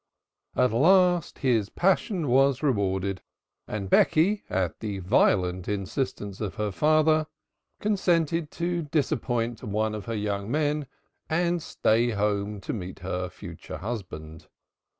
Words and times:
At 0.55 0.71
last 0.73 1.37
his 1.37 1.69
passion 1.69 2.27
was 2.27 2.63
rewarded, 2.63 3.21
and 3.67 3.87
Becky, 3.87 4.43
at 4.49 4.79
the 4.79 4.97
violent 4.97 5.67
instance 5.67 6.41
of 6.41 6.55
her 6.55 6.71
father, 6.71 7.27
consented 7.79 8.49
to 8.53 8.81
disappoint 8.81 9.61
one 9.61 9.93
of 9.93 10.05
her 10.05 10.15
young 10.15 10.49
men 10.49 10.87
and 11.29 11.61
stay 11.61 12.13
at 12.13 12.17
home 12.17 12.59
to 12.61 12.73
meet 12.73 12.97
her 13.01 13.29
future 13.29 13.77
husband. 13.77 14.47